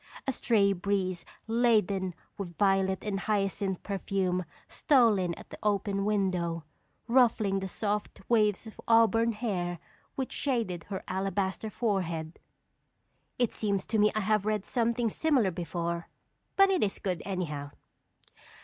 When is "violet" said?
2.57-3.03